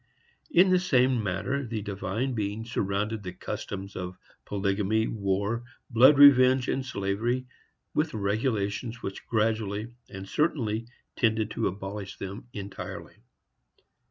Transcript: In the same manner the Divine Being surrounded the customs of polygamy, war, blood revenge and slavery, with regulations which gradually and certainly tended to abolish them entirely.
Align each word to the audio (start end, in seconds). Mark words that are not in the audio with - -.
In 0.49 0.71
the 0.71 0.79
same 0.79 1.21
manner 1.21 1.63
the 1.63 1.83
Divine 1.83 2.33
Being 2.33 2.65
surrounded 2.65 3.21
the 3.21 3.33
customs 3.33 3.95
of 3.95 4.17
polygamy, 4.45 5.07
war, 5.07 5.63
blood 5.91 6.17
revenge 6.17 6.67
and 6.69 6.83
slavery, 6.83 7.45
with 7.93 8.15
regulations 8.15 9.03
which 9.03 9.27
gradually 9.27 9.93
and 10.09 10.27
certainly 10.27 10.87
tended 11.15 11.51
to 11.51 11.67
abolish 11.67 12.17
them 12.17 12.47
entirely. 12.51 13.17